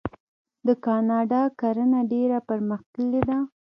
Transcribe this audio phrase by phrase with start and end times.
[0.67, 3.37] د کاناډا کرنه ډیره پرمختللې ده.